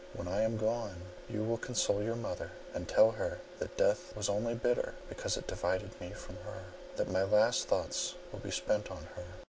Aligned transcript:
When 0.15 0.27
I 0.27 0.41
am 0.41 0.57
gone, 0.57 1.03
you 1.29 1.43
will 1.43 1.59
console 1.59 2.01
your 2.01 2.15
mother, 2.15 2.49
and 2.73 2.87
tell 2.89 3.11
her 3.11 3.39
that 3.59 3.77
death 3.77 4.15
was 4.17 4.29
only 4.29 4.55
bitter 4.55 4.95
because 5.09 5.37
it 5.37 5.45
divided 5.45 5.91
me 6.01 6.09
from 6.09 6.37
her; 6.37 6.63
that 6.95 7.11
my 7.11 7.21
last 7.21 7.67
thoughts 7.67 8.15
will 8.31 8.39
be 8.39 8.49
spent 8.49 8.89
on 8.89 9.03
her. 9.15 9.25